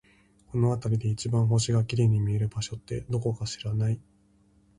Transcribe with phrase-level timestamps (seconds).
[0.51, 3.99] この辺りで一番星が綺麗に見える場所って、どこか知らない？